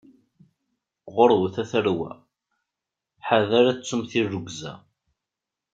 [1.15, 2.11] Ɣurwet a tarwa,
[3.27, 4.73] ḥader ad tettum tirrugza.